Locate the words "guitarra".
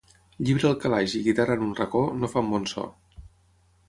1.27-1.57